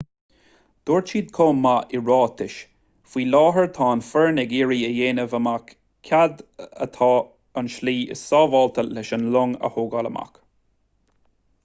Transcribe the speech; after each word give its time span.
dúirt 0.89 1.09
siad 1.11 1.27
chomh 1.37 1.57
maith 1.65 1.91
i 1.97 1.99
ráiteas 2.05 2.53
faoi 3.15 3.25
láthair 3.33 3.67
tá 3.75 3.89
an 3.95 4.01
fhoireann 4.07 4.41
ag 4.43 4.55
iarraidh 4.59 4.85
a 4.89 4.91
dhéanamh 4.99 5.35
amach 5.41 5.69
cad 6.09 6.41
é 6.65 6.67
an 7.65 7.69
tslí 7.73 7.95
is 8.17 8.23
sábháilte 8.31 8.87
leis 8.87 9.13
an 9.19 9.29
long 9.37 9.53
a 9.69 9.71
thógáil 9.77 10.09
amach 10.13 10.41